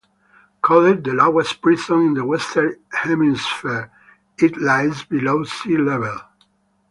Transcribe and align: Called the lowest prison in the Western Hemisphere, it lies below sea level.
Called 0.63 1.03
the 1.03 1.13
lowest 1.13 1.61
prison 1.61 2.01
in 2.07 2.13
the 2.15 2.25
Western 2.25 2.75
Hemisphere, 2.91 3.91
it 4.39 4.57
lies 4.57 5.03
below 5.03 5.43
sea 5.43 5.77
level. 5.77 6.17